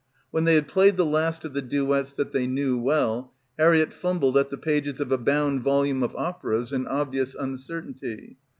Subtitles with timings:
[0.31, 4.35] When they had played the last of the duets that they knew well, Harriett fumbled
[4.35, 8.37] at the pages of a bound volume of operas in obvious uncertainty.